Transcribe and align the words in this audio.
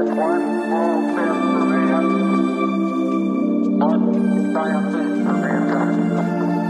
one 0.00 0.62
giant 4.54 4.92
leap 4.92 5.26
for 5.26 5.32
mankind. 5.34 6.61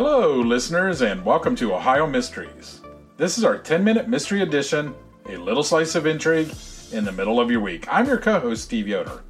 Hello, 0.00 0.36
listeners, 0.36 1.02
and 1.02 1.24
welcome 1.24 1.56
to 1.56 1.74
Ohio 1.74 2.06
Mysteries. 2.06 2.80
This 3.16 3.36
is 3.36 3.42
our 3.42 3.58
10 3.58 3.82
minute 3.82 4.08
mystery 4.08 4.42
edition, 4.42 4.94
a 5.28 5.36
little 5.36 5.64
slice 5.64 5.96
of 5.96 6.06
intrigue 6.06 6.54
in 6.92 7.04
the 7.04 7.10
middle 7.10 7.40
of 7.40 7.50
your 7.50 7.58
week. 7.58 7.84
I'm 7.90 8.06
your 8.06 8.18
co 8.18 8.38
host, 8.38 8.62
Steve 8.62 8.86
Yoder, 8.86 9.24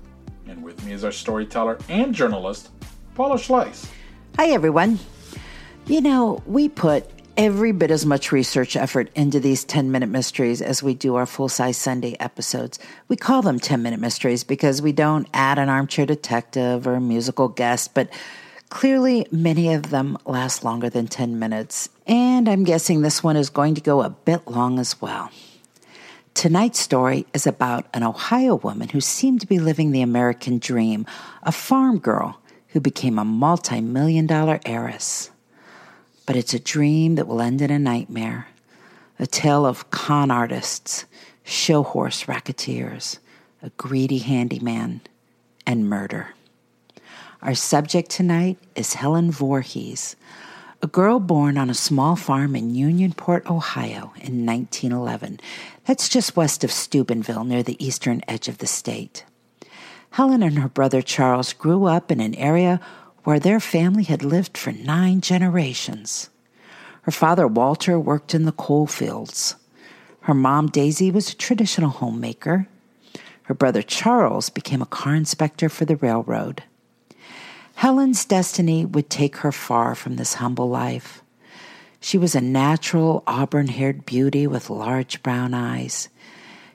and 0.47 0.63
with 0.63 0.85
me 0.85 0.93
is 0.93 1.05
our 1.05 1.11
storyteller 1.11 1.79
and 1.89 2.15
journalist, 2.15 2.69
Paula 3.15 3.37
Schleis. 3.37 3.89
Hi, 4.37 4.49
everyone. 4.51 4.99
You 5.87 6.03
know, 6.03 6.43
we 6.45 6.69
put 6.69 7.09
every 7.39 7.73
bit 7.73 7.91
as 7.91 8.05
much 8.05 8.31
research 8.31 8.77
effort 8.77 9.11
into 9.15 9.41
these 9.41 9.65
10 9.65 9.91
minute 9.91 10.11
mysteries 10.11 10.61
as 10.61 10.83
we 10.83 10.93
do 10.93 11.15
our 11.15 11.25
full 11.25 11.49
size 11.49 11.79
Sunday 11.79 12.15
episodes. 12.21 12.79
We 13.09 13.17
call 13.17 13.41
them 13.41 13.59
10 13.59 13.83
minute 13.83 14.01
mysteries 14.01 14.45
because 14.45 14.83
we 14.83 14.93
don't 14.93 15.29
add 15.33 15.59
an 15.59 15.71
armchair 15.71 16.05
detective 16.05 16.87
or 16.87 16.97
a 16.97 17.01
musical 17.01 17.49
guest, 17.49 17.95
but 17.95 18.11
clearly 18.69 19.27
many 19.31 19.73
of 19.73 19.91
them 19.91 20.19
last 20.27 20.65
longer 20.65 20.91
than 20.91 21.07
10 21.07 21.39
minutes. 21.39 21.89
And 22.07 22.49
I'm 22.49 22.65
guessing 22.65 23.03
this 23.03 23.23
one 23.23 23.37
is 23.37 23.51
going 23.51 23.75
to 23.75 23.81
go 23.81 24.03
a 24.03 24.11
bit 24.11 24.47
long 24.47 24.79
as 24.79 25.01
well. 25.01 25.31
Tonight's 26.35 26.79
story 26.79 27.27
is 27.35 27.47
about 27.47 27.87
an 27.93 28.05
Ohio 28.05 28.55
woman 28.55 28.91
who 28.91 29.01
seemed 29.01 29.41
to 29.41 29.47
be 29.47 29.59
living 29.59 29.91
the 29.91 30.03
American 30.03 30.59
dream, 30.59 31.05
a 31.43 31.51
farm 31.51 31.99
girl 31.99 32.41
who 32.69 32.81
became 32.81 33.19
a 33.19 33.25
multi 33.25 33.81
million 33.81 34.27
dollar 34.27 34.61
heiress. 34.65 35.31
But 36.27 36.37
it's 36.37 36.55
a 36.55 36.61
dream 36.61 37.17
that 37.17 37.27
will 37.27 37.41
end 37.41 37.61
in 37.61 37.71
a 37.71 37.79
nightmare, 37.79 38.49
a 39.19 39.27
tale 39.27 39.67
of 39.67 39.91
con 39.91 40.31
artists, 40.31 41.07
show 41.43 41.83
horse 41.83 42.29
racketeers, 42.29 43.19
a 43.63 43.71
greedy 43.71 44.19
handyman, 44.19 45.01
and 45.67 45.89
murder. 45.89 46.35
Our 47.41 47.55
subject 47.55 48.11
tonight 48.11 48.59
is 48.75 48.95
Helen 48.95 49.31
Vorhees, 49.31 50.17
a 50.83 50.89
girl 50.89 51.21
born 51.21 51.57
on 51.57 51.71
a 51.71 51.75
small 51.75 52.17
farm 52.17 52.57
in 52.57 52.75
Unionport, 52.75 53.49
Ohio 53.49 54.13
in 54.17 54.45
1911. 54.45 55.39
That's 55.85 56.09
just 56.09 56.35
west 56.35 56.65
of 56.65 56.73
Steubenville 56.73 57.45
near 57.45 57.63
the 57.63 57.83
eastern 57.85 58.23
edge 58.27 58.49
of 58.49 58.59
the 58.59 58.67
state. 58.67 59.25
Helen 60.11 60.43
and 60.43 60.59
her 60.59 60.69
brother 60.69 61.01
Charles 61.01 61.53
grew 61.53 61.85
up 61.85 62.11
in 62.11 62.19
an 62.19 62.35
area 62.35 62.81
where 63.23 63.39
their 63.39 63.61
family 63.61 64.03
had 64.03 64.25
lived 64.25 64.59
for 64.59 64.73
nine 64.73 65.21
generations. 65.21 66.31
Her 67.03 67.13
father 67.13 67.47
Walter 67.47 68.01
worked 68.01 68.35
in 68.35 68.47
the 68.47 68.53
coal 68.53 68.89
fields. 68.89 69.55
Her 70.23 70.35
mom 70.35 70.71
Daisy 70.71 71.13
was 71.13 71.31
a 71.31 71.37
traditional 71.37 71.91
homemaker. 71.91 72.67
Her 73.45 73.55
brother 73.55 73.83
Charles 73.83 74.51
became 74.51 74.83
a 74.83 74.87
car 74.87 75.15
inspector 75.15 75.69
for 75.69 75.85
the 75.85 75.97
railroad. 75.97 76.65
Helen's 77.79 78.25
destiny 78.25 78.85
would 78.85 79.09
take 79.09 79.37
her 79.37 79.53
far 79.53 79.95
from 79.95 80.17
this 80.17 80.35
humble 80.35 80.69
life. 80.69 81.23
She 82.01 82.19
was 82.19 82.35
a 82.35 82.41
natural 82.41 83.23
auburn 83.25 83.69
haired 83.69 84.05
beauty 84.05 84.49
with 84.49 84.69
large 84.69 85.23
brown 85.23 85.55
eyes. 85.55 86.09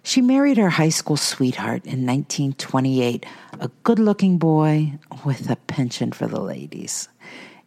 She 0.01 0.21
married 0.21 0.55
her 0.55 0.69
high 0.69 0.87
school 0.87 1.17
sweetheart 1.17 1.83
in 1.83 2.05
1928, 2.07 3.25
a 3.59 3.69
good 3.83 3.99
looking 3.99 4.37
boy 4.37 4.93
with 5.25 5.49
a 5.49 5.57
penchant 5.57 6.15
for 6.15 6.27
the 6.27 6.39
ladies. 6.39 7.09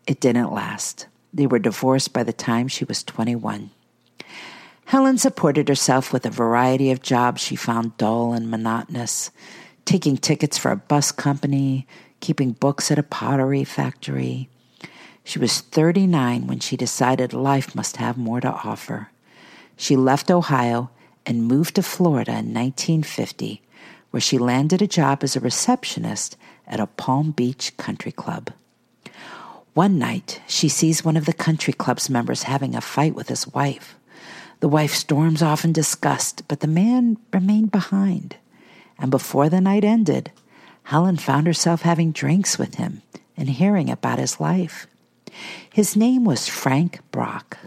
It 0.06 0.18
didn't 0.18 0.54
last. 0.54 1.06
They 1.34 1.47
were 1.47 1.58
divorced 1.58 2.14
by 2.14 2.22
the 2.22 2.32
time 2.32 2.68
she 2.68 2.86
was 2.86 3.04
21. 3.04 3.70
Helen 4.86 5.18
supported 5.18 5.68
herself 5.68 6.10
with 6.10 6.24
a 6.24 6.30
variety 6.30 6.91
of 6.91 7.03
jobs 7.03 7.42
she 7.42 7.54
found 7.54 7.98
dull 7.98 8.32
and 8.32 8.50
monotonous 8.50 9.30
taking 9.86 10.16
tickets 10.16 10.58
for 10.58 10.70
a 10.70 10.76
bus 10.76 11.12
company, 11.12 11.86
keeping 12.26 12.50
books 12.50 12.91
at 12.91 12.98
a 12.98 13.04
pottery 13.04 13.62
factory. 13.62 14.48
She 15.22 15.38
was 15.38 15.60
39 15.60 16.48
when 16.48 16.59
she 16.59 16.76
decided 16.76 17.32
life 17.32 17.72
must 17.72 17.98
have 17.98 18.19
more 18.19 18.41
to 18.41 18.50
offer. 18.50 19.10
She 19.76 19.94
left 19.94 20.28
Ohio 20.28 20.91
and 21.25 21.47
moved 21.47 21.76
to 21.76 21.84
Florida 21.84 22.32
in 22.32 22.53
1950, 22.53 23.62
where 24.10 24.20
she 24.20 24.38
landed 24.38 24.82
a 24.82 24.88
job 24.88 25.22
as 25.22 25.36
a 25.36 25.41
receptionist 25.41 26.36
at 26.66 26.81
a 26.81 26.88
Palm 26.88 27.31
Beach 27.31 27.76
country 27.76 28.10
club. 28.10 28.50
One 29.75 29.97
night, 29.97 30.41
she 30.48 30.69
sees 30.69 31.04
one 31.04 31.16
of 31.16 31.26
the 31.26 31.32
country 31.32 31.72
club's 31.72 32.10
members 32.10 32.42
having 32.42 32.75
a 32.75 32.81
fight 32.81 33.15
with 33.15 33.28
his 33.28 33.47
wife. 33.47 33.94
The 34.59 34.69
wife 34.69 34.94
storms 34.94 35.42
off 35.42 35.65
in 35.65 35.72
disgust, 35.72 36.42
but 36.48 36.59
the 36.59 36.66
man 36.66 37.19
remained 37.32 37.70
behind. 37.70 38.34
And 38.98 39.12
before 39.12 39.48
the 39.48 39.60
night 39.60 39.84
ended, 39.84 40.32
Helen 40.86 41.16
found 41.16 41.48
herself 41.48 41.82
having 41.82 42.12
drinks 42.12 42.60
with 42.60 42.76
him 42.76 43.02
and 43.36 43.50
hearing 43.50 43.91
about 43.91 44.20
his 44.20 44.38
life. 44.38 44.86
His 45.72 45.97
name 45.97 46.24
was 46.24 46.47
Frank 46.47 47.00
Brach. 47.10 47.58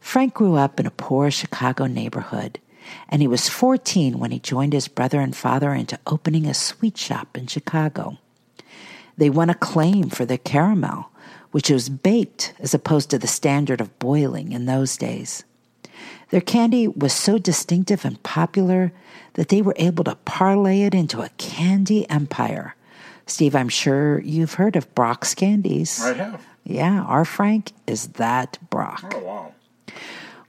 Frank 0.00 0.32
grew 0.32 0.54
up 0.54 0.80
in 0.80 0.86
a 0.86 0.90
poor 0.90 1.30
Chicago 1.30 1.84
neighborhood, 1.84 2.58
and 3.10 3.20
he 3.20 3.28
was 3.28 3.50
14 3.50 4.18
when 4.18 4.30
he 4.30 4.38
joined 4.38 4.72
his 4.72 4.88
brother 4.88 5.20
and 5.20 5.36
father 5.36 5.74
into 5.74 5.98
opening 6.06 6.46
a 6.46 6.54
sweet 6.54 6.96
shop 6.96 7.36
in 7.36 7.46
Chicago. 7.46 8.16
They 9.18 9.28
won 9.28 9.50
acclaim 9.50 10.08
for 10.08 10.24
their 10.24 10.38
caramel, 10.38 11.10
which 11.50 11.68
was 11.68 11.90
baked 11.90 12.54
as 12.58 12.72
opposed 12.72 13.10
to 13.10 13.18
the 13.18 13.26
standard 13.26 13.82
of 13.82 13.98
boiling 13.98 14.52
in 14.52 14.64
those 14.64 14.96
days. 14.96 15.44
Their 16.30 16.40
candy 16.40 16.88
was 16.88 17.12
so 17.12 17.38
distinctive 17.38 18.04
and 18.04 18.22
popular 18.22 18.92
that 19.34 19.48
they 19.48 19.62
were 19.62 19.74
able 19.76 20.04
to 20.04 20.16
parlay 20.24 20.82
it 20.82 20.94
into 20.94 21.22
a 21.22 21.30
candy 21.38 22.08
empire. 22.10 22.74
Steve, 23.26 23.54
I'm 23.54 23.68
sure 23.68 24.20
you've 24.20 24.54
heard 24.54 24.76
of 24.76 24.92
Brach's 24.94 25.34
candies. 25.34 26.02
I 26.02 26.14
have. 26.14 26.46
Yeah, 26.64 27.02
our 27.02 27.24
Frank 27.24 27.72
is 27.86 28.08
that 28.08 28.58
Brach. 28.70 29.04
Oh, 29.14 29.18
wow. 29.20 29.52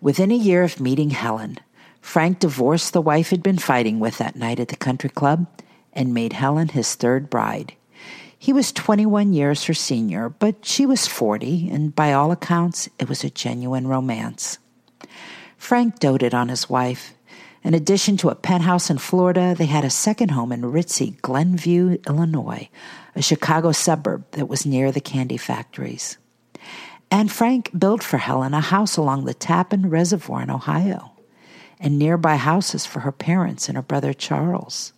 Within 0.02 0.32
a 0.32 0.36
year 0.36 0.64
of 0.64 0.80
meeting 0.80 1.12
Helen, 1.12 1.60
Frank 2.02 2.40
divorced 2.40 2.94
the 2.94 3.02
wife 3.02 3.30
he'd 3.30 3.44
been 3.44 3.58
fighting 3.58 4.00
with 4.00 4.18
that 4.18 4.36
night 4.36 4.60
at 4.60 4.70
the 4.70 4.76
country 4.76 5.10
club 5.10 5.48
and 5.94 6.14
made 6.14 6.34
Helen 6.34 6.70
his 6.70 6.96
third 6.96 7.30
bride. 7.30 7.74
He 8.40 8.54
was 8.54 8.72
21 8.72 9.34
years 9.34 9.64
her 9.66 9.74
senior, 9.74 10.30
but 10.30 10.66
she 10.66 10.86
was 10.86 11.08
40, 11.08 11.70
and 11.70 11.96
by 11.96 12.14
all 12.14 12.32
accounts, 12.32 12.88
it 13.00 13.10
was 13.10 13.24
a 13.24 13.30
genuine 13.30 13.88
romance. 13.88 14.60
Frank 15.58 16.00
doted 16.00 16.34
on 16.34 16.50
his 16.50 16.70
wife. 16.70 17.14
In 17.64 17.74
addition 17.74 18.16
to 18.18 18.30
a 18.30 18.36
penthouse 18.36 18.90
in 18.90 18.98
Florida, 18.98 19.54
they 19.58 19.66
had 19.66 19.84
a 19.84 19.90
second 19.90 20.30
home 20.30 20.52
in 20.52 20.62
ritzy 20.62 21.22
Glenview, 21.22 21.98
Illinois, 22.08 22.70
a 23.16 23.22
Chicago 23.22 23.72
suburb 23.72 24.30
that 24.32 24.48
was 24.48 24.66
near 24.66 24.92
the 24.92 25.02
candy 25.02 25.38
factories. 25.38 26.18
And 27.10 27.32
Frank 27.32 27.72
built 27.78 28.04
for 28.04 28.18
Helen 28.18 28.54
a 28.54 28.62
house 28.62 28.96
along 28.96 29.26
the 29.26 29.34
Tappan 29.34 29.90
Reservoir 29.90 30.44
in 30.44 30.50
Ohio, 30.50 31.12
and 31.80 31.98
nearby 31.98 32.38
houses 32.38 32.86
for 32.86 33.02
her 33.02 33.12
parents 33.12 33.68
and 33.68 33.76
her 33.76 33.82
brother 33.82 34.14
Charles. 34.14 34.94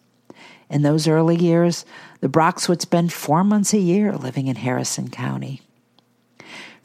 In 0.69 0.83
those 0.83 1.07
early 1.07 1.35
years, 1.35 1.85
the 2.19 2.29
Brachs 2.29 2.69
would 2.69 2.81
spend 2.81 3.12
four 3.12 3.44
months 3.44 3.73
a 3.73 3.79
year 3.79 4.15
living 4.15 4.47
in 4.47 4.55
Harrison 4.55 5.09
County. 5.09 5.62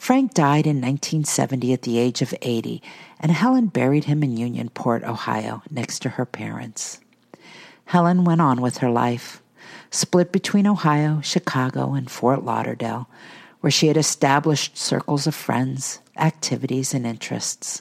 Frank 0.05 0.35
died 0.35 0.67
in 0.67 0.83
1970 0.83 1.73
at 1.73 1.81
the 1.81 1.97
age 1.97 2.21
of 2.21 2.35
80, 2.43 2.83
and 3.19 3.33
Helen 3.33 3.69
buried 3.69 4.05
him 4.05 4.23
in 4.23 4.37
Unionport, 4.37 5.03
Ohio, 5.03 5.63
next 5.71 6.01
to 6.01 6.11
her 6.11 6.27
parents. 6.27 7.01
Helen 7.87 8.23
went 8.23 8.43
on 8.43 8.61
with 8.61 8.77
her 8.77 8.91
life, 8.91 9.43
split 9.91 10.31
between 10.31 10.67
Ohio, 10.67 11.23
Chicago, 11.23 11.95
and 11.95 12.11
Fort 12.11 12.45
Lauderdale, 12.45 13.09
where 13.61 13.71
she 13.71 13.87
had 13.87 13.97
established 13.97 14.77
circles 14.77 15.27
of 15.27 15.35
friends, 15.35 16.01
activities, 16.19 16.93
and 16.93 17.07
interests. 17.07 17.81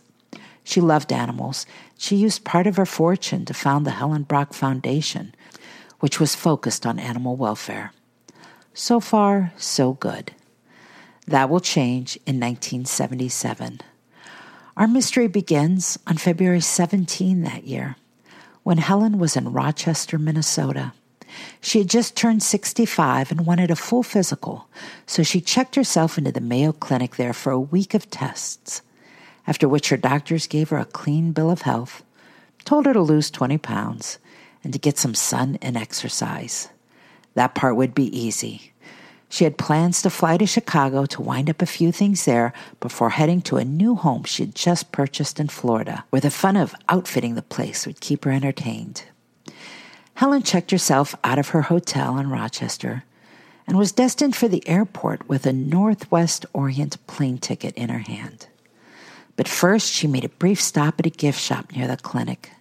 She 0.64 0.80
loved 0.80 1.12
animals. 1.12 1.66
She 1.98 2.16
used 2.16 2.46
part 2.46 2.68
of 2.68 2.78
her 2.78 2.86
fortune 2.86 3.44
to 3.44 3.54
found 3.54 3.86
the 3.86 3.92
Helen 4.00 4.24
Brach 4.24 4.54
Foundation, 4.54 5.36
which 6.00 6.22
was 6.22 6.36
focused 6.36 6.86
on 6.86 7.00
animal 7.00 7.36
welfare. 7.36 7.92
So 8.74 9.02
far, 9.02 9.52
so 9.58 9.92
good. 9.92 10.31
That 11.28 11.50
will 11.50 11.60
change 11.60 12.18
in 12.25 12.40
1977. 12.40 13.80
Our 14.75 14.88
mystery 14.88 15.28
begins 15.28 15.98
on 16.08 16.18
February 16.18 16.60
17 16.60 17.44
that 17.44 17.66
year 17.66 17.96
when 18.64 18.78
Helen 18.78 19.20
was 19.20 19.36
in 19.36 19.54
Rochester, 19.54 20.18
Minnesota. 20.18 20.94
She 21.62 21.80
had 21.80 21.90
just 21.90 22.16
turned 22.16 22.44
65 22.44 23.31
and 23.31 23.46
wanted 23.46 23.72
a 23.72 23.75
full 23.75 24.04
physical, 24.04 24.68
so 25.06 25.24
she 25.24 25.42
checked 25.42 25.75
herself 25.75 26.18
into 26.18 26.31
the 26.31 26.42
Mayo 26.42 26.72
Clinic 26.72 27.16
there 27.16 27.34
for 27.34 27.52
a 27.52 27.60
week 27.60 27.94
of 27.94 28.10
tests, 28.10 28.81
after 29.48 29.68
which 29.68 29.90
her 29.90 29.98
doctors 29.98 30.48
gave 30.48 30.70
her 30.70 30.78
a 30.78 30.86
clean 30.86 31.31
bill 31.31 31.50
of 31.50 31.64
health, 31.64 32.04
told 32.66 32.86
her 32.86 32.94
to 32.94 33.02
lose 33.02 33.31
20 33.31 33.58
pounds, 33.58 34.20
and 34.64 34.74
to 34.74 34.80
get 34.80 34.98
some 34.98 35.16
sun 35.16 35.58
and 35.62 35.75
exercise. 35.75 36.70
That 37.34 37.56
part 37.56 37.75
would 37.75 37.96
be 37.96 38.18
easy. 38.18 38.73
She 39.34 39.46
had 39.46 39.58
plans 39.58 40.04
to 40.04 40.12
fly 40.12 40.38
to 40.38 40.46
Chicago 40.46 41.08
to 41.08 41.22
wind 41.24 41.50
up 41.50 41.64
a 41.64 41.66
few 41.66 41.92
things 41.92 42.26
there 42.26 42.54
before 42.80 43.10
heading 43.10 43.42
to 43.42 43.58
a 43.58 43.66
new 43.66 43.96
home 43.96 44.26
she 44.26 44.44
had 44.44 44.54
just 44.54 44.92
purchased 44.92 45.40
in 45.40 45.48
Florida, 45.48 46.06
where 46.12 46.22
the 46.22 46.30
fun 46.30 46.56
of 46.56 46.76
outfitting 46.88 47.34
the 47.34 47.42
place 47.42 47.88
would 47.88 48.00
keep 48.00 48.26
her 48.26 48.32
entertained. 48.32 49.06
Helen 50.14 50.44
checked 50.44 50.70
herself 50.70 51.16
out 51.24 51.40
of 51.40 51.48
her 51.48 51.64
hotel 51.64 52.20
in 52.20 52.30
Rochester 52.30 53.06
and 53.66 53.76
was 53.76 53.92
destined 53.92 54.36
for 54.36 54.48
the 54.48 54.62
airport 54.70 55.28
with 55.28 55.48
a 55.48 55.52
Northwest 55.52 56.46
Orient 56.54 56.98
plane 57.08 57.40
ticket 57.40 57.74
in 57.74 57.90
her 57.90 58.06
hand. 58.06 58.46
But 59.36 59.48
first, 59.48 59.92
she 59.92 60.06
made 60.06 60.26
a 60.26 60.30
brief 60.30 60.62
stop 60.62 61.00
at 61.00 61.08
a 61.08 61.10
gift 61.10 61.40
shop 61.40 61.72
near 61.72 61.88
the 61.88 61.98
clinic. 61.98 62.52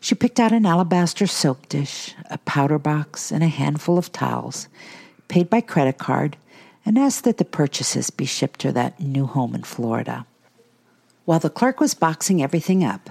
She 0.00 0.14
picked 0.14 0.38
out 0.38 0.52
an 0.52 0.64
alabaster 0.64 1.26
soap 1.26 1.68
dish, 1.68 2.14
a 2.30 2.38
powder 2.38 2.78
box, 2.78 3.32
and 3.32 3.42
a 3.42 3.48
handful 3.48 3.98
of 3.98 4.12
towels, 4.12 4.68
paid 5.32 5.48
by 5.48 5.62
credit 5.62 5.96
card, 5.96 6.36
and 6.84 6.98
asked 6.98 7.24
that 7.24 7.38
the 7.38 7.44
purchases 7.44 8.10
be 8.10 8.26
shipped 8.26 8.60
to 8.60 8.70
that 8.70 9.00
new 9.00 9.24
home 9.24 9.54
in 9.54 9.62
Florida. 9.62 10.26
While 11.24 11.38
the 11.38 11.48
clerk 11.48 11.80
was 11.80 11.94
boxing 11.94 12.42
everything 12.42 12.84
up, 12.84 13.08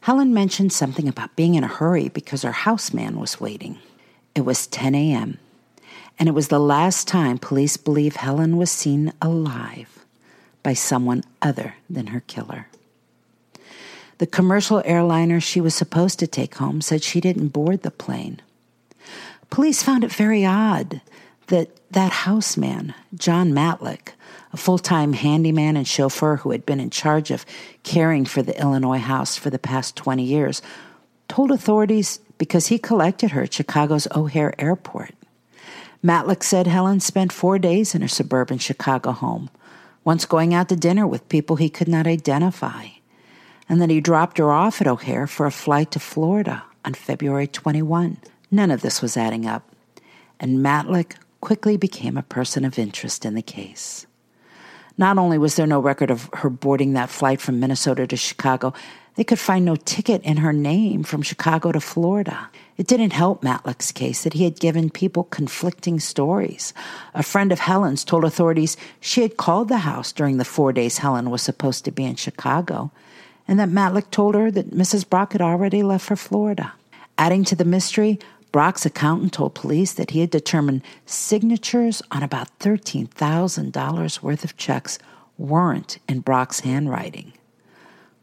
Helen 0.00 0.34
mentioned 0.34 0.72
something 0.72 1.06
about 1.06 1.36
being 1.36 1.54
in 1.54 1.62
a 1.62 1.68
hurry 1.68 2.08
because 2.08 2.42
her 2.42 2.50
houseman 2.50 3.20
was 3.20 3.40
waiting. 3.40 3.78
It 4.34 4.40
was 4.40 4.66
10 4.66 4.96
a.m., 4.96 5.38
and 6.18 6.28
it 6.28 6.32
was 6.32 6.48
the 6.48 6.58
last 6.58 7.06
time 7.06 7.38
police 7.38 7.76
believe 7.76 8.16
Helen 8.16 8.56
was 8.56 8.72
seen 8.72 9.12
alive 9.22 10.04
by 10.64 10.74
someone 10.74 11.22
other 11.40 11.76
than 11.88 12.08
her 12.08 12.24
killer. 12.26 12.66
The 14.18 14.26
commercial 14.26 14.82
airliner 14.84 15.38
she 15.38 15.60
was 15.60 15.76
supposed 15.76 16.18
to 16.18 16.26
take 16.26 16.56
home 16.56 16.80
said 16.80 17.04
she 17.04 17.20
didn't 17.20 17.48
board 17.48 17.82
the 17.82 17.92
plane. 17.92 18.42
Police 19.48 19.84
found 19.84 20.02
it 20.02 20.10
very 20.10 20.44
odd 20.44 21.00
that 21.48 21.70
that 21.90 22.12
houseman, 22.12 22.94
John 23.14 23.52
Matlick, 23.52 24.12
a 24.52 24.56
full 24.56 24.78
time 24.78 25.12
handyman 25.12 25.76
and 25.76 25.86
chauffeur 25.86 26.36
who 26.36 26.50
had 26.50 26.66
been 26.66 26.80
in 26.80 26.90
charge 26.90 27.30
of 27.30 27.46
caring 27.82 28.24
for 28.24 28.42
the 28.42 28.58
Illinois 28.60 28.98
house 28.98 29.36
for 29.36 29.50
the 29.50 29.58
past 29.58 29.96
20 29.96 30.22
years, 30.22 30.62
told 31.28 31.50
authorities 31.50 32.20
because 32.38 32.66
he 32.66 32.78
collected 32.78 33.30
her 33.32 33.42
at 33.42 33.54
Chicago's 33.54 34.08
O'Hare 34.14 34.54
Airport. 34.58 35.14
Matlick 36.04 36.42
said 36.42 36.66
Helen 36.66 36.98
spent 37.00 37.32
four 37.32 37.58
days 37.58 37.94
in 37.94 38.02
her 38.02 38.08
suburban 38.08 38.58
Chicago 38.58 39.12
home, 39.12 39.48
once 40.04 40.24
going 40.24 40.52
out 40.52 40.68
to 40.68 40.76
dinner 40.76 41.06
with 41.06 41.28
people 41.28 41.56
he 41.56 41.70
could 41.70 41.86
not 41.86 42.06
identify, 42.06 42.86
and 43.68 43.80
that 43.80 43.90
he 43.90 44.00
dropped 44.00 44.38
her 44.38 44.50
off 44.50 44.80
at 44.80 44.88
O'Hare 44.88 45.28
for 45.28 45.46
a 45.46 45.52
flight 45.52 45.92
to 45.92 46.00
Florida 46.00 46.64
on 46.84 46.94
February 46.94 47.46
21. 47.46 48.18
None 48.50 48.70
of 48.72 48.80
this 48.80 49.00
was 49.00 49.16
adding 49.16 49.46
up, 49.46 49.70
and 50.40 50.58
Matlick 50.58 51.14
quickly 51.42 51.76
became 51.76 52.16
a 52.16 52.22
person 52.22 52.64
of 52.64 52.78
interest 52.78 53.26
in 53.26 53.34
the 53.34 53.42
case. 53.42 54.06
Not 54.96 55.18
only 55.18 55.36
was 55.36 55.56
there 55.56 55.66
no 55.66 55.80
record 55.80 56.10
of 56.10 56.30
her 56.34 56.48
boarding 56.48 56.92
that 56.92 57.10
flight 57.10 57.40
from 57.40 57.60
Minnesota 57.60 58.06
to 58.06 58.16
Chicago, 58.16 58.72
they 59.16 59.24
could 59.24 59.38
find 59.38 59.64
no 59.64 59.76
ticket 59.76 60.22
in 60.22 60.38
her 60.38 60.52
name 60.52 61.02
from 61.02 61.20
Chicago 61.20 61.72
to 61.72 61.80
Florida. 61.80 62.48
It 62.78 62.86
didn't 62.86 63.12
help 63.12 63.42
Matlick's 63.42 63.92
case 63.92 64.22
that 64.22 64.32
he 64.32 64.44
had 64.44 64.60
given 64.60 64.88
people 64.88 65.24
conflicting 65.24 66.00
stories. 66.00 66.72
A 67.12 67.22
friend 67.22 67.52
of 67.52 67.58
Helen's 67.58 68.04
told 68.04 68.24
authorities 68.24 68.76
she 69.00 69.22
had 69.22 69.36
called 69.36 69.68
the 69.68 69.78
house 69.78 70.12
during 70.12 70.38
the 70.38 70.44
four 70.44 70.72
days 70.72 70.98
Helen 70.98 71.30
was 71.30 71.42
supposed 71.42 71.84
to 71.84 71.90
be 71.90 72.04
in 72.04 72.16
Chicago, 72.16 72.90
and 73.46 73.58
that 73.58 73.68
Matlick 73.68 74.10
told 74.10 74.34
her 74.34 74.50
that 74.50 74.70
Mrs. 74.70 75.08
Brach 75.08 75.32
had 75.32 75.42
already 75.42 75.82
left 75.82 76.06
for 76.06 76.16
Florida. 76.16 76.72
Adding 77.18 77.44
to 77.44 77.56
the 77.56 77.64
mystery, 77.64 78.18
Brach's 78.52 78.84
accountant 78.84 79.32
told 79.32 79.54
police 79.54 79.94
that 79.94 80.10
he 80.10 80.20
had 80.20 80.30
determined 80.30 80.82
signatures 81.06 82.02
on 82.10 82.22
about 82.22 82.58
$13,000 82.58 84.22
worth 84.22 84.44
of 84.44 84.56
checks 84.58 84.98
weren't 85.38 85.98
in 86.06 86.20
Brach's 86.20 86.60
handwriting. 86.60 87.32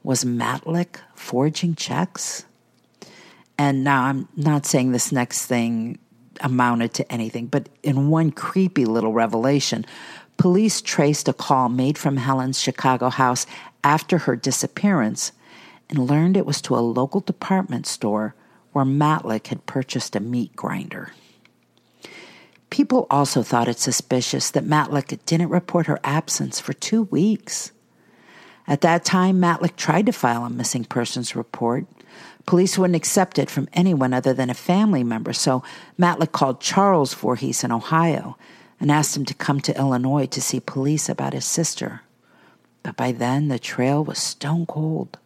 Was 0.03 0.23
Matlick 0.23 0.97
forging 1.15 1.73
checks? 1.73 2.45
And 3.57 3.83
now 3.83 4.03
I'm 4.03 4.27
not 4.37 4.67
saying 4.67 4.91
this 4.91 5.11
next 5.11 5.47
thing 5.47 5.97
amounted 6.41 6.93
to 6.93 7.11
anything, 7.11 7.47
but 7.47 7.67
in 7.83 8.09
one 8.09 8.31
creepy 8.31 8.85
little 8.85 9.11
revelation, 9.11 9.85
police 10.37 10.79
traced 10.79 11.27
a 11.27 11.33
call 11.33 11.69
made 11.69 11.97
from 11.97 12.17
Helen's 12.17 12.61
Chicago 12.61 13.09
house 13.09 13.45
after 13.83 14.19
her 14.19 14.35
disappearance 14.35 15.31
and 15.89 16.07
learned 16.07 16.37
it 16.37 16.45
was 16.45 16.61
to 16.61 16.75
a 16.75 16.79
local 16.79 17.19
department 17.19 17.87
store 17.87 18.35
where 18.71 18.85
Matlick 18.85 19.47
had 19.47 19.65
purchased 19.65 20.15
a 20.15 20.19
meat 20.19 20.55
grinder. 20.55 21.11
People 22.69 23.07
also 23.09 23.41
thought 23.41 23.67
it 23.67 23.79
suspicious 23.79 24.51
that 24.51 24.65
Matlick 24.65 25.17
didn't 25.25 25.49
report 25.49 25.87
her 25.87 25.99
absence 26.03 26.59
for 26.59 26.73
two 26.73 27.03
weeks. 27.03 27.71
At 28.67 28.81
that 28.81 29.03
time, 29.03 29.41
Matlick 29.41 29.75
tried 29.75 30.05
to 30.05 30.11
file 30.11 30.45
a 30.45 30.49
missing 30.49 30.85
persons 30.85 31.35
report. 31.35 31.87
Police 32.45 32.77
wouldn't 32.77 32.95
accept 32.95 33.39
it 33.39 33.49
from 33.49 33.67
anyone 33.73 34.13
other 34.13 34.33
than 34.33 34.49
a 34.49 34.55
family 34.55 35.03
member, 35.03 35.33
so 35.33 35.63
Matlick 35.97 36.31
called 36.31 36.61
Charles 36.61 37.15
Vorhees 37.15 37.63
in 37.63 37.71
Ohio 37.71 38.37
and 38.79 38.91
asked 38.91 39.17
him 39.17 39.25
to 39.25 39.33
come 39.33 39.59
to 39.61 39.77
Illinois 39.77 40.27
to 40.27 40.41
see 40.41 40.59
police 40.59 41.09
about 41.09 41.33
his 41.33 41.45
sister. 41.45 42.01
But 42.83 42.95
by 42.95 43.11
then, 43.11 43.47
the 43.47 43.59
trail 43.59 44.03
was 44.03 44.19
stone 44.19 44.65
cold. 44.65 45.17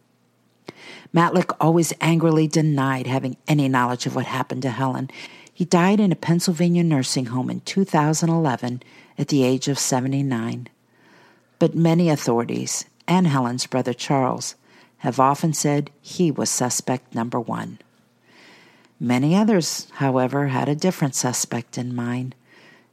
Matlick 1.13 1.56
always 1.60 1.94
angrily 2.01 2.48
denied 2.48 3.06
having 3.06 3.38
any 3.48 3.68
knowledge 3.68 4.06
of 4.06 4.15
what 4.15 4.25
happened 4.25 4.63
to 4.63 4.71
Helen. 4.71 5.12
He 5.54 5.65
died 5.65 6.00
in 6.00 6.12
a 6.12 6.15
Pennsylvania 6.15 6.83
nursing 6.83 7.27
home 7.27 7.51
in 7.51 7.62
2011 7.62 8.81
at 9.18 9.27
the 9.27 9.44
age 9.44 9.68
of 9.68 9.77
79. 9.77 10.69
But 11.60 11.75
many 11.75 12.10
authorities, 12.10 12.86
and 13.07 13.27
Helen's 13.27 13.68
brother 13.68 13.94
Charles, 13.94 14.56
have 14.98 15.19
often 15.19 15.54
said 15.54 15.92
he 16.01 16.31
was 16.31 16.50
suspect 16.50 17.13
number 17.13 17.39
one. 17.39 17.77
Many 19.00 19.36
others, 19.36 19.88
however, 19.96 20.48
had 20.48 20.67
a 20.67 20.75
different 20.75 21.13
suspect 21.13 21.77
in 21.77 21.93
mind, 21.93 22.34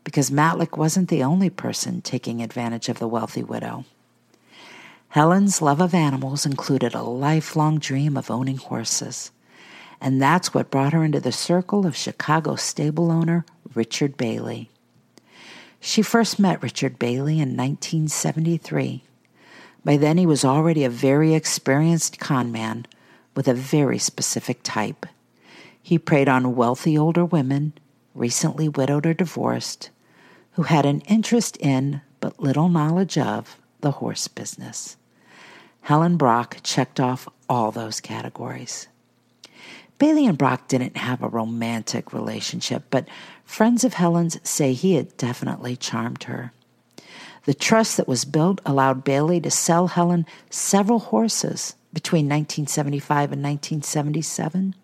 because 0.04 0.30
Matlick 0.30 0.76
wasn't 0.76 1.08
the 1.08 1.22
only 1.22 1.48
person 1.50 2.02
taking 2.02 2.42
advantage 2.42 2.88
of 2.88 2.98
the 2.98 3.08
wealthy 3.08 3.42
widow. 3.42 3.84
Helen's 5.10 5.60
love 5.60 5.80
of 5.80 5.92
animals 5.92 6.46
included 6.46 6.94
a 6.94 7.02
lifelong 7.02 7.80
dream 7.80 8.16
of 8.16 8.30
owning 8.30 8.58
horses. 8.58 9.32
And 10.00 10.22
that's 10.22 10.54
what 10.54 10.70
brought 10.70 10.92
her 10.92 11.02
into 11.02 11.18
the 11.18 11.32
circle 11.32 11.84
of 11.84 11.96
Chicago 11.96 12.54
stable 12.54 13.10
owner 13.10 13.44
Richard 13.74 14.16
Bailey. 14.16 14.70
She 15.80 16.00
first 16.00 16.38
met 16.38 16.62
Richard 16.62 16.96
Bailey 16.96 17.40
in 17.40 17.56
1973. 17.56 19.02
By 19.84 19.96
then, 19.96 20.16
he 20.16 20.26
was 20.26 20.44
already 20.44 20.84
a 20.84 20.90
very 20.90 21.34
experienced 21.34 22.20
con 22.20 22.52
man 22.52 22.86
with 23.34 23.48
a 23.48 23.54
very 23.54 23.98
specific 23.98 24.60
type. 24.62 25.06
He 25.82 25.98
preyed 25.98 26.28
on 26.28 26.54
wealthy 26.54 26.96
older 26.96 27.24
women, 27.24 27.72
recently 28.14 28.68
widowed 28.68 29.06
or 29.06 29.14
divorced, 29.14 29.90
who 30.52 30.62
had 30.62 30.86
an 30.86 31.00
interest 31.08 31.56
in, 31.56 32.00
but 32.20 32.38
little 32.38 32.68
knowledge 32.68 33.18
of, 33.18 33.56
the 33.80 33.90
horse 33.92 34.28
business. 34.28 34.96
Helen 35.80 36.16
Brach 36.16 36.62
checked 36.62 37.00
off 37.00 37.28
all 37.48 37.70
those 37.70 38.00
categories. 38.00 38.88
Bailey 39.98 40.26
and 40.26 40.38
Brach 40.38 40.66
didn't 40.68 40.96
have 40.96 41.22
a 41.22 41.28
romantic 41.28 42.12
relationship, 42.12 42.84
but 42.90 43.06
friends 43.44 43.84
of 43.84 43.94
Helen's 43.94 44.38
say 44.48 44.72
he 44.72 44.94
had 44.94 45.16
definitely 45.16 45.76
charmed 45.76 46.24
her. 46.24 46.52
The 47.44 47.54
trust 47.54 47.96
that 47.96 48.08
was 48.08 48.24
built 48.24 48.60
allowed 48.64 49.04
Bailey 49.04 49.40
to 49.40 49.50
sell 49.50 49.88
Helen 49.88 50.26
several 50.48 51.00
horses 51.00 51.74
between 51.92 52.26
1975 52.26 53.32
and 53.32 53.42
1977. 53.42 54.74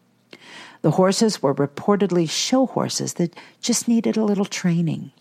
The 0.83 0.91
horses 0.93 1.43
were 1.43 1.55
reportedly 1.55 2.29
show 2.29 2.67
horses 2.67 3.15
that 3.15 3.35
just 3.61 3.89
needed 3.89 4.17
a 4.17 4.25
little 4.25 4.45
training. 4.45 5.13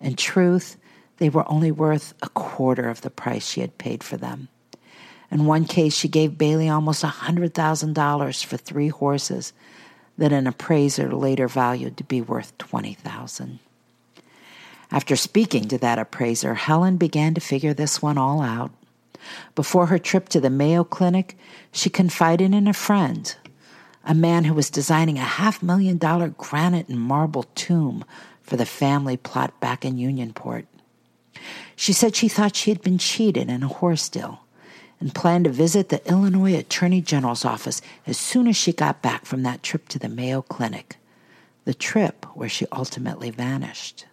In 0.00 0.14
truth, 0.16 0.76
they 1.18 1.28
were 1.28 1.50
only 1.50 1.72
worth 1.72 2.14
a 2.22 2.28
quarter 2.30 2.88
of 2.88 3.00
the 3.02 3.10
price 3.10 3.46
she 3.46 3.60
had 3.60 3.78
paid 3.78 4.02
for 4.02 4.16
them. 4.16 4.48
In 5.30 5.44
one 5.44 5.66
case, 5.66 5.94
she 5.94 6.08
gave 6.08 6.38
Bailey 6.38 6.68
almost 6.68 7.04
a 7.04 7.08
$100,000 7.08 8.44
for 8.44 8.56
three 8.56 8.88
horses 8.88 9.52
that 10.16 10.32
an 10.32 10.46
appraiser 10.46 11.12
later 11.12 11.48
valued 11.48 11.96
to 11.96 12.04
be 12.04 12.20
worth 12.20 12.56
20000 12.58 13.58
After 14.90 15.16
speaking 15.16 15.68
to 15.68 15.78
that 15.78 15.98
appraiser, 15.98 16.54
Helen 16.54 16.96
began 16.96 17.34
to 17.34 17.40
figure 17.40 17.74
this 17.74 18.00
one 18.00 18.18
all 18.18 18.40
out. 18.40 18.72
Before 19.54 19.86
her 19.86 19.98
trip 19.98 20.28
to 20.30 20.40
the 20.40 20.50
Mayo 20.50 20.82
Clinic, 20.82 21.36
she 21.70 21.90
confided 21.90 22.54
in 22.54 22.66
a 22.66 22.72
friend, 22.72 23.34
a 24.04 24.14
man 24.14 24.44
who 24.44 24.54
was 24.54 24.70
designing 24.70 25.18
a 25.18 25.22
half 25.22 25.62
million 25.62 25.98
dollar 25.98 26.28
granite 26.28 26.88
and 26.88 27.00
marble 27.00 27.44
tomb 27.54 28.04
for 28.40 28.56
the 28.56 28.64
family 28.64 29.18
plot 29.18 29.60
back 29.60 29.84
in 29.84 29.96
Unionport. 29.96 30.64
She 31.76 31.92
said 31.92 32.16
she 32.16 32.28
thought 32.28 32.56
she 32.56 32.70
had 32.70 32.80
been 32.80 32.98
cheated 32.98 33.50
in 33.50 33.62
a 33.62 33.68
horse 33.68 34.08
deal 34.08 34.40
and 35.00 35.14
planned 35.14 35.44
to 35.44 35.50
visit 35.50 35.88
the 35.88 36.06
Illinois 36.08 36.56
Attorney 36.56 37.00
General's 37.00 37.44
office 37.44 37.80
as 38.06 38.18
soon 38.18 38.48
as 38.48 38.56
she 38.56 38.72
got 38.72 39.02
back 39.02 39.24
from 39.24 39.42
that 39.42 39.62
trip 39.62 39.88
to 39.88 39.98
the 39.98 40.08
Mayo 40.08 40.42
Clinic, 40.42 40.96
the 41.64 41.74
trip 41.74 42.26
where 42.34 42.48
she 42.48 42.66
ultimately 42.72 43.30
vanished. 43.30 44.06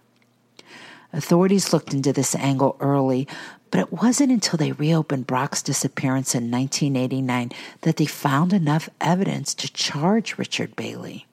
Authorities 1.12 1.72
looked 1.72 1.94
into 1.94 2.12
this 2.12 2.36
angle 2.36 2.76
early, 2.80 3.28
but 3.72 3.80
it 3.80 3.94
wasn't 3.94 4.32
until 4.32 4.58
they 4.58 4.74
reopened 4.74 5.28
Brach's 5.28 5.64
disappearance 5.64 6.36
in 6.36 6.52
1989 6.52 7.52
that 7.82 7.98
they 7.98 8.06
found 8.06 8.54
enough 8.54 8.90
evidence 9.00 9.54
to 9.56 9.72
charge 9.72 10.38
Richard 10.38 10.76
Bailey. 10.76 11.26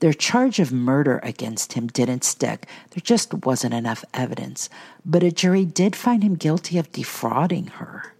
Their 0.00 0.12
charge 0.12 0.58
of 0.58 0.72
murder 0.72 1.20
against 1.22 1.74
him 1.74 1.86
didn't 1.86 2.24
stick. 2.24 2.66
There 2.90 3.02
just 3.02 3.32
wasn't 3.44 3.74
enough 3.74 4.04
evidence. 4.14 4.70
But 5.04 5.22
a 5.22 5.30
jury 5.30 5.64
did 5.64 5.94
find 5.94 6.22
him 6.22 6.36
guilty 6.36 6.78
of 6.78 6.90
defrauding 6.90 7.66
her. 7.66 8.14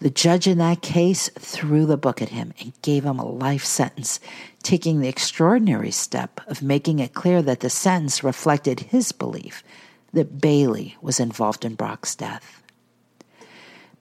The 0.00 0.10
judge 0.10 0.46
in 0.46 0.58
that 0.58 0.80
case 0.80 1.28
threw 1.38 1.84
the 1.84 1.96
book 1.96 2.22
at 2.22 2.28
him 2.28 2.54
and 2.60 2.72
gave 2.82 3.04
him 3.04 3.18
a 3.18 3.26
life 3.28 3.64
sentence, 3.64 4.20
taking 4.62 5.00
the 5.00 5.08
extraordinary 5.08 5.90
step 5.90 6.40
of 6.46 6.62
making 6.62 7.00
it 7.00 7.14
clear 7.14 7.42
that 7.42 7.60
the 7.60 7.70
sentence 7.70 8.22
reflected 8.22 8.80
his 8.80 9.10
belief 9.10 9.64
that 10.12 10.40
Bailey 10.40 10.96
was 11.02 11.18
involved 11.18 11.64
in 11.64 11.74
Brach's 11.74 12.14
death. 12.14 12.62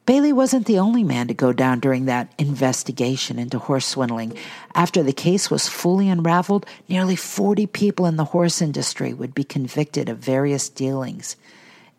Bailey 0.06 0.32
wasn't 0.32 0.68
the 0.68 0.80
only 0.80 1.04
man 1.04 1.28
to 1.28 1.34
go 1.34 1.52
down 1.52 1.80
during 1.82 2.06
that 2.06 2.32
investigation 2.38 3.40
into 3.40 3.60
horse 3.60 3.86
swindling. 3.86 4.38
After 4.74 5.04
the 5.04 5.12
case 5.12 5.52
was 5.52 5.68
fully 5.68 6.08
unraveled, 6.08 6.66
nearly 6.88 7.18
40 7.18 7.68
people 7.68 8.06
in 8.06 8.16
the 8.16 8.24
horse 8.24 8.62
industry 8.62 9.14
would 9.14 9.36
be 9.36 9.44
convicted 9.44 10.08
of 10.08 10.20
various 10.20 10.70
dealings, 10.70 11.36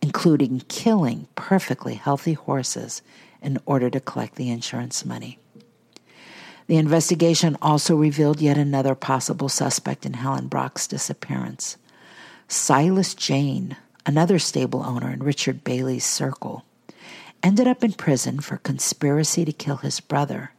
including 0.01 0.61
killing 0.69 1.27
perfectly 1.35 1.95
healthy 1.95 2.33
horses 2.33 3.03
in 3.43 3.59
order 3.67 3.91
to 3.91 4.01
collect 4.01 4.37
the 4.37 4.51
insurance 4.51 5.05
money. 5.05 5.39
The 6.67 6.77
investigation 6.77 7.57
also 7.63 7.97
revealed 7.97 8.41
yet 8.41 8.59
another 8.59 8.95
possible 8.95 9.49
suspect 9.49 10.05
in 10.05 10.15
Helen 10.15 10.49
Brach's 10.49 10.87
disappearance 10.87 11.77
Silas 12.47 13.15
Jayne, 13.15 13.77
another 14.07 14.39
stable 14.39 14.83
owner 14.83 15.11
in 15.11 15.23
Richard 15.23 15.65
Bailey's 15.65 16.05
circle, 16.05 16.65
ended 17.43 17.67
up 17.67 17.85
in 17.85 17.93
prison 17.93 18.41
for 18.41 18.57
conspiracy 18.59 19.45
to 19.45 19.53
kill 19.53 19.77
his 19.77 20.01
brother. 20.01 20.53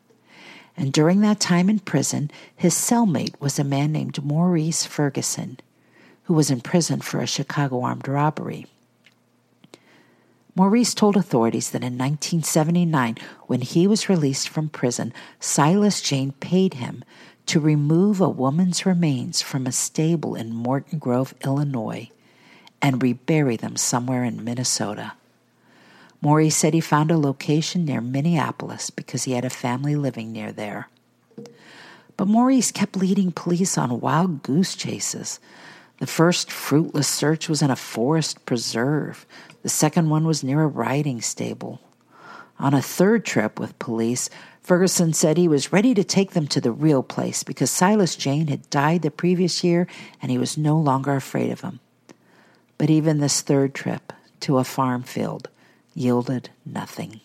And 0.78 0.94
during 0.94 1.22
that 1.22 1.40
time 1.40 1.70
in 1.70 1.80
prison, 1.80 2.32
his 2.56 2.74
cellmate 2.74 3.40
was 3.40 3.60
a 3.60 3.64
man 3.64 3.92
named 3.92 4.24
Maurice 4.24 4.86
Ferguson, 4.86 5.60
who 6.24 6.34
was 6.34 6.52
in 6.52 6.62
prison 6.62 7.02
for 7.02 7.20
a 7.20 7.28
Chicago 7.28 7.82
armed 7.82 8.08
robbery. 8.08 8.66
Maurice 10.56 10.94
told 10.94 11.16
authorities 11.16 11.70
that 11.70 11.84
in 11.84 11.98
1979, 11.98 13.18
when 13.48 13.62
he 13.62 13.88
was 13.88 14.10
released 14.10 14.50
from 14.50 14.70
prison, 14.70 15.14
Silas 15.40 16.02
Jayne 16.02 16.34
paid 16.34 16.76
him 16.76 17.04
to 17.46 17.60
remove 17.60 18.22
a 18.22 18.30
woman's 18.30 18.86
remains 18.86 19.42
from 19.42 19.66
a 19.66 19.72
stable 19.72 20.36
in 20.36 20.54
Morton 20.54 21.00
Grove, 21.00 21.34
Illinois, 21.44 22.10
and 22.82 23.02
rebury 23.02 23.56
them 23.56 23.76
somewhere 23.76 24.24
in 24.24 24.44
Minnesota. 24.44 25.14
Maurice 26.22 26.56
said 26.56 26.74
he 26.74 26.82
found 26.82 27.12
a 27.12 27.18
location 27.18 27.86
near 27.86 28.02
Minneapolis 28.02 28.90
because 28.90 29.24
he 29.24 29.32
had 29.32 29.46
a 29.46 29.50
family 29.50 29.96
living 29.96 30.32
near 30.32 30.52
there. 30.52 30.90
But 32.18 32.28
Maurice 32.28 32.72
kept 32.72 32.98
leading 32.98 33.32
police 33.32 33.78
on 33.78 34.02
wild 34.02 34.44
goose 34.44 34.76
chases. 34.76 35.40
The 36.00 36.08
first 36.08 36.50
fruitless 36.50 37.08
search 37.08 37.50
was 37.50 37.62
in 37.62 37.70
a 37.70 37.76
forest 37.76 38.46
preserve. 38.46 39.26
The 39.64 39.70
second 39.70 40.10
one 40.10 40.26
was 40.26 40.44
near 40.44 40.64
a 40.64 40.68
riding 40.68 41.22
stable. 41.22 41.82
On 42.58 42.74
a 42.74 42.82
third 42.82 43.26
trip 43.26 43.60
with 43.60 43.80
police, 43.80 44.30
Ferguson 44.62 45.14
said 45.14 45.38
he 45.38 45.48
was 45.48 45.74
ready 45.74 45.94
to 45.94 46.04
take 46.04 46.32
them 46.32 46.48
to 46.48 46.62
the 46.62 46.72
real 46.72 47.04
place 47.04 47.44
because 47.44 47.72
Silas 47.72 48.16
Jayne 48.16 48.48
had 48.48 48.70
died 48.70 49.02
the 49.02 49.12
previous 49.12 49.64
year 49.64 49.88
and 50.22 50.32
he 50.32 50.38
was 50.38 50.58
no 50.58 50.78
longer 50.78 51.16
afraid 51.16 51.52
of 51.52 51.62
him. 51.62 51.80
But 52.78 52.90
even 52.90 53.20
this 53.20 53.42
third 53.42 53.74
trip 53.74 54.14
to 54.42 54.58
a 54.58 54.64
farm 54.64 55.04
field 55.04 55.50
yielded 55.94 56.50
nothing. 56.66 57.20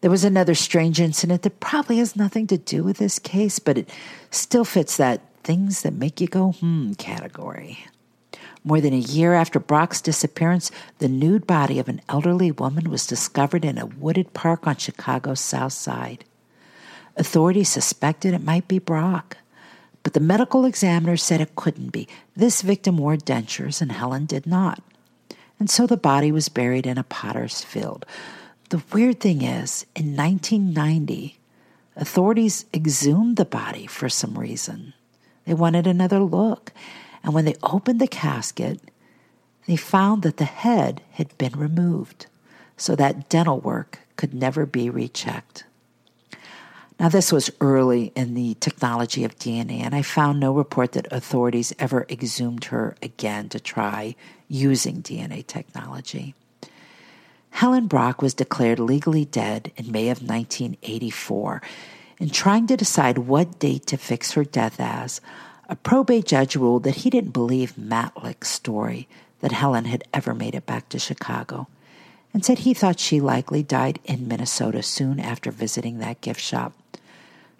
There 0.00 0.10
was 0.10 0.24
another 0.24 0.54
strange 0.54 1.00
incident 1.00 1.42
that 1.42 1.60
probably 1.60 1.98
has 1.98 2.16
nothing 2.16 2.46
to 2.46 2.56
do 2.56 2.82
with 2.82 2.96
this 2.96 3.18
case, 3.18 3.58
but 3.58 3.76
it 3.76 3.90
still 4.30 4.64
fits 4.64 4.96
that 4.96 5.20
things 5.42 5.82
that 5.82 5.92
make 5.92 6.20
you 6.20 6.26
go 6.26 6.52
hmm 6.52 6.92
category. 6.94 7.86
More 8.62 8.80
than 8.80 8.92
a 8.92 8.98
year 8.98 9.32
after 9.34 9.58
Brach's 9.58 10.02
disappearance, 10.02 10.70
the 10.98 11.08
nude 11.08 11.46
body 11.46 11.78
of 11.78 11.88
an 11.88 12.02
elderly 12.08 12.50
woman 12.50 12.90
was 12.90 13.06
discovered 13.06 13.64
in 13.64 13.78
a 13.78 13.86
wooded 13.86 14.34
park 14.34 14.66
on 14.66 14.76
Chicago's 14.76 15.40
south 15.40 15.72
side. 15.72 16.24
Authorities 17.16 17.70
suspected 17.70 18.34
it 18.34 18.42
might 18.42 18.68
be 18.68 18.78
Brach, 18.78 19.36
but 20.02 20.12
the 20.12 20.20
medical 20.20 20.64
examiner 20.64 21.16
said 21.16 21.40
it 21.40 21.56
couldn't 21.56 21.90
be. 21.90 22.06
This 22.36 22.62
victim 22.62 22.98
wore 22.98 23.16
dentures 23.16 23.80
and 23.80 23.92
Helen 23.92 24.26
did 24.26 24.46
not. 24.46 24.82
And 25.58 25.68
so 25.68 25.86
the 25.86 25.96
body 25.96 26.32
was 26.32 26.48
buried 26.48 26.86
in 26.86 26.98
a 26.98 27.04
potter's 27.04 27.62
field. 27.62 28.06
The 28.70 28.82
weird 28.92 29.20
thing 29.20 29.42
is, 29.42 29.84
in 29.96 30.16
1990, 30.16 31.38
authorities 31.96 32.64
exhumed 32.72 33.36
the 33.36 33.44
body 33.44 33.86
for 33.86 34.08
some 34.08 34.38
reason. 34.38 34.94
They 35.50 35.54
wanted 35.54 35.88
another 35.88 36.20
look. 36.20 36.72
And 37.24 37.34
when 37.34 37.44
they 37.44 37.56
opened 37.60 38.00
the 38.00 38.06
casket, 38.06 38.80
they 39.66 39.74
found 39.74 40.22
that 40.22 40.36
the 40.36 40.44
head 40.44 41.02
had 41.10 41.36
been 41.38 41.58
removed 41.58 42.26
so 42.76 42.94
that 42.94 43.28
dental 43.28 43.58
work 43.58 43.98
could 44.14 44.32
never 44.32 44.64
be 44.64 44.88
rechecked. 44.88 45.64
Now, 47.00 47.08
this 47.08 47.32
was 47.32 47.50
early 47.60 48.12
in 48.14 48.34
the 48.34 48.54
technology 48.60 49.24
of 49.24 49.40
DNA, 49.40 49.80
and 49.80 49.92
I 49.92 50.02
found 50.02 50.38
no 50.38 50.52
report 50.52 50.92
that 50.92 51.12
authorities 51.12 51.74
ever 51.80 52.06
exhumed 52.08 52.66
her 52.66 52.94
again 53.02 53.48
to 53.48 53.58
try 53.58 54.14
using 54.46 55.02
DNA 55.02 55.44
technology. 55.44 56.36
Helen 57.50 57.88
Brach 57.88 58.22
was 58.22 58.34
declared 58.34 58.78
legally 58.78 59.24
dead 59.24 59.72
in 59.76 59.90
May 59.90 60.10
of 60.10 60.22
1984. 60.22 61.60
In 62.20 62.28
trying 62.28 62.66
to 62.66 62.76
decide 62.76 63.16
what 63.16 63.58
date 63.58 63.86
to 63.86 63.96
fix 63.96 64.32
her 64.32 64.44
death 64.44 64.78
as, 64.78 65.22
a 65.70 65.74
probate 65.74 66.26
judge 66.26 66.54
ruled 66.54 66.82
that 66.82 66.96
he 66.96 67.08
didn't 67.08 67.30
believe 67.30 67.78
Matlick's 67.78 68.50
story 68.50 69.08
that 69.40 69.52
Helen 69.52 69.86
had 69.86 70.04
ever 70.12 70.34
made 70.34 70.54
it 70.54 70.66
back 70.66 70.90
to 70.90 70.98
Chicago 70.98 71.66
and 72.34 72.44
said 72.44 72.58
he 72.58 72.74
thought 72.74 73.00
she 73.00 73.20
likely 73.22 73.62
died 73.62 74.00
in 74.04 74.28
Minnesota 74.28 74.82
soon 74.82 75.18
after 75.18 75.50
visiting 75.50 75.98
that 75.98 76.20
gift 76.20 76.42
shop. 76.42 76.74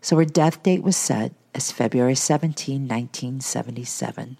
So 0.03 0.17
her 0.17 0.27
death 0.27 0.63
date 0.63 0.83
was 0.83 0.97
set 0.97 1.33
as 1.55 1.73
February 1.73 2.15
17, 2.15 2.83
1977. 2.83 4.37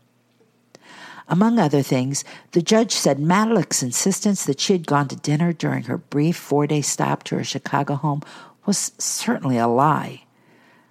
Among 1.29 1.59
other 1.59 1.81
things, 1.81 2.25
the 2.53 2.61
judge 2.61 2.93
said 2.93 3.19
Matlick's 3.19 3.83
insistence 3.83 4.45
that 4.45 4.61
she 4.61 4.75
had 4.75 4.87
gone 4.87 5.09
to 5.09 5.17
dinner 5.17 5.53
during 5.55 5.85
her 5.85 5.97
brief 5.97 6.37
four 6.37 6.67
day 6.67 6.83
stop 6.83 7.23
to 7.25 7.37
her 7.37 7.45
Chicago 7.45 7.95
home 7.95 8.23
was 8.71 8.93
certainly 8.99 9.59
a 9.59 9.67
lie. 9.67 10.23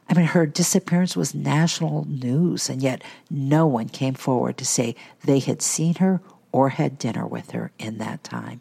I 0.10 0.14
mean, 0.14 0.26
her 0.26 0.46
disappearance 0.46 1.16
was 1.16 1.34
national 1.34 2.06
news, 2.10 2.70
and 2.70 2.82
yet 2.82 3.02
no 3.32 3.66
one 3.68 3.88
came 3.88 4.16
forward 4.16 4.58
to 4.58 4.66
say 4.66 4.98
they 5.24 5.40
had 5.40 5.62
seen 5.62 5.96
her 5.96 6.20
or 6.52 6.68
had 6.68 7.00
dinner 7.00 7.26
with 7.26 7.52
her 7.52 7.72
in 7.80 7.98
that 8.00 8.22
time. 8.22 8.60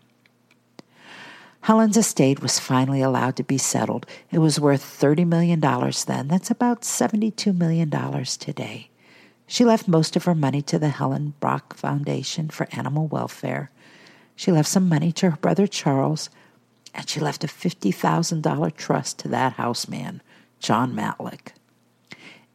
Helen's 1.62 1.96
estate 1.96 2.40
was 2.40 2.60
finally 2.60 3.02
allowed 3.02 3.34
to 3.34 3.42
be 3.42 3.58
settled. 3.58 4.06
It 4.30 4.38
was 4.38 4.60
worth 4.60 4.84
$30 4.84 5.26
million 5.26 5.58
then. 5.58 6.28
That's 6.28 6.52
about 6.52 6.82
$72 6.82 7.58
million 7.58 7.90
today. 7.90 8.88
She 9.48 9.64
left 9.64 9.88
most 9.88 10.14
of 10.14 10.26
her 10.26 10.34
money 10.36 10.62
to 10.62 10.78
the 10.78 10.90
Helen 10.90 11.34
Brach 11.40 11.74
Foundation 11.74 12.50
for 12.50 12.68
Animal 12.70 13.08
Welfare. 13.08 13.72
She 14.36 14.52
left 14.52 14.68
some 14.68 14.88
money 14.88 15.10
to 15.10 15.30
her 15.30 15.36
brother 15.38 15.66
Charles, 15.66 16.30
and 16.94 17.08
she 17.08 17.20
left 17.20 17.44
a 17.44 17.48
$50,000 17.48 18.76
trust 18.76 19.18
to 19.20 19.28
that 19.28 19.54
houseman 19.54 20.22
John 20.60 20.94
Matlick. 20.94 21.52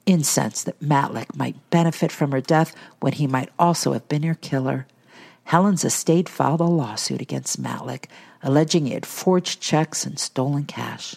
Incensed 0.06 0.66
that 0.66 0.80
Matlick 0.82 1.36
might 1.36 1.70
benefit 1.70 2.12
from 2.12 2.32
her 2.32 2.42
death 2.42 2.76
when 3.00 3.14
he 3.14 3.28
might 3.28 3.50
also 3.58 3.94
have 3.94 4.08
been 4.10 4.24
her 4.24 4.36
killer, 4.36 4.86
Helen's 5.46 5.84
estate 5.84 6.30
filed 6.30 6.62
a 6.62 6.66
lawsuit 6.66 7.22
against 7.22 7.62
Matlick, 7.62 8.06
alleging 8.42 8.86
he 8.86 8.94
had 8.94 9.06
forged 9.06 9.62
checks 9.62 10.06
and 10.06 10.18
stolen 10.18 10.64
cash. 10.64 11.16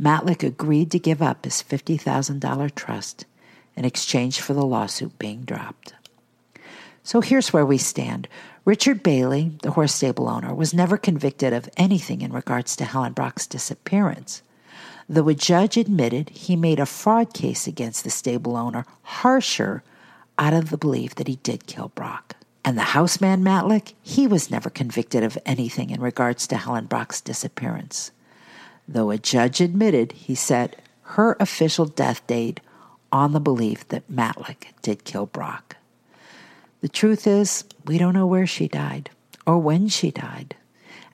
Matlick 0.00 0.42
agreed 0.42 0.90
to 0.92 0.98
give 0.98 1.20
up 1.20 1.44
his 1.44 1.62
$50,000 1.62 2.74
trust 2.74 3.26
in 3.76 3.84
exchange 3.84 4.40
for 4.40 4.54
the 4.54 4.64
lawsuit 4.64 5.18
being 5.18 5.42
dropped. 5.42 5.94
So 7.02 7.20
here's 7.20 7.52
where 7.52 7.66
we 7.66 7.78
stand. 7.78 8.28
Richard 8.68 9.02
Bailey, 9.02 9.52
the 9.62 9.70
horse 9.70 9.94
stable 9.94 10.28
owner, 10.28 10.54
was 10.54 10.74
never 10.74 10.98
convicted 10.98 11.54
of 11.54 11.70
anything 11.78 12.20
in 12.20 12.34
regards 12.34 12.76
to 12.76 12.84
Helen 12.84 13.14
Brach's 13.14 13.46
disappearance, 13.46 14.42
though 15.08 15.30
a 15.30 15.34
judge 15.34 15.78
admitted 15.78 16.28
he 16.28 16.54
made 16.54 16.78
a 16.78 16.84
fraud 16.84 17.32
case 17.32 17.66
against 17.66 18.04
the 18.04 18.10
stable 18.10 18.58
owner 18.58 18.84
harsher 19.04 19.82
out 20.38 20.52
of 20.52 20.68
the 20.68 20.76
belief 20.76 21.14
that 21.14 21.28
he 21.28 21.36
did 21.36 21.66
kill 21.66 21.88
Brach. 21.94 22.34
And 22.62 22.76
the 22.76 22.92
houseman 22.92 23.42
Matlick, 23.42 23.94
he 24.02 24.26
was 24.26 24.50
never 24.50 24.68
convicted 24.68 25.22
of 25.24 25.38
anything 25.46 25.88
in 25.88 26.02
regards 26.02 26.46
to 26.48 26.58
Helen 26.58 26.84
Brach's 26.84 27.22
disappearance, 27.22 28.10
though 28.86 29.10
a 29.10 29.16
judge 29.16 29.62
admitted 29.62 30.12
he 30.12 30.34
set 30.34 30.78
her 31.16 31.38
official 31.40 31.86
death 31.86 32.26
date 32.26 32.60
on 33.10 33.32
the 33.32 33.40
belief 33.40 33.88
that 33.88 34.12
Matlick 34.12 34.74
did 34.82 35.04
kill 35.04 35.24
Brach. 35.24 35.77
The 36.80 36.88
truth 36.88 37.26
is, 37.26 37.64
we 37.84 37.98
don't 37.98 38.14
know 38.14 38.26
where 38.26 38.46
she 38.46 38.68
died 38.68 39.10
or 39.46 39.58
when 39.58 39.88
she 39.88 40.10
died. 40.10 40.54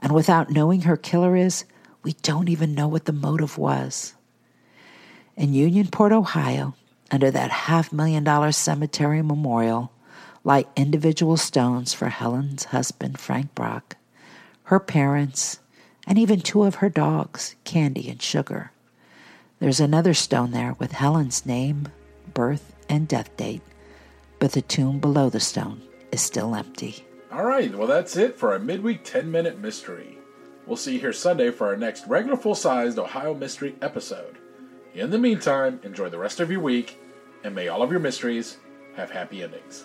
And 0.02 0.12
without 0.12 0.50
knowing 0.50 0.83
her 0.83 0.97
killer 0.97 1.37
is, 1.37 1.64
we 2.02 2.12
don't 2.23 2.49
even 2.49 2.75
know 2.75 2.88
what 2.88 3.06
the 3.06 3.12
motive 3.12 3.56
was. 3.56 4.14
In 5.37 5.52
Unionport, 5.52 6.12
Ohio, 6.12 6.75
under 7.11 7.30
that 7.30 7.50
half 7.50 7.92
million 7.92 8.25
dollar 8.25 8.52
cemetery 8.52 9.23
memorial, 9.23 9.90
lie 10.44 10.66
individual 10.76 11.37
stones 11.37 11.94
for 11.94 12.09
Helen's 12.09 12.64
husband, 12.64 13.18
Frank 13.18 13.54
Brach, 13.54 13.97
her 14.64 14.78
parents, 14.78 15.61
and 16.06 16.18
even 16.18 16.40
two 16.40 16.64
of 16.64 16.76
her 16.76 16.90
dogs, 16.90 17.56
Candy 17.64 18.11
and 18.11 18.21
Sugar. 18.21 18.71
There's 19.59 19.80
another 19.80 20.12
stone 20.12 20.50
there 20.50 20.75
with 20.78 20.92
Helen's 20.92 21.47
name, 21.47 21.88
birth, 22.35 22.75
and 22.88 23.09
death 23.09 23.35
date, 23.37 23.62
but 24.44 24.52
the 24.52 24.60
tomb 24.60 24.98
below 24.98 25.30
the 25.30 25.40
stone 25.40 25.80
is 26.12 26.20
still 26.20 26.54
empty. 26.54 27.02
All 27.32 27.46
right, 27.46 27.74
well, 27.74 27.86
that's 27.86 28.14
it 28.14 28.36
for 28.36 28.52
our 28.52 28.58
midweek 28.58 29.02
10 29.02 29.30
minute 29.30 29.58
mystery. 29.58 30.18
We'll 30.66 30.76
see 30.76 30.92
you 30.92 31.00
here 31.00 31.14
Sunday 31.14 31.50
for 31.50 31.68
our 31.68 31.78
next 31.78 32.06
regular 32.06 32.36
full 32.36 32.54
sized 32.54 32.98
Ohio 32.98 33.32
Mystery 33.32 33.74
episode. 33.80 34.36
In 34.92 35.08
the 35.08 35.16
meantime, 35.16 35.80
enjoy 35.82 36.10
the 36.10 36.18
rest 36.18 36.40
of 36.40 36.50
your 36.50 36.60
week, 36.60 37.00
and 37.42 37.54
may 37.54 37.68
all 37.68 37.80
of 37.80 37.90
your 37.90 38.00
mysteries 38.00 38.58
have 38.96 39.10
happy 39.10 39.42
endings. 39.42 39.84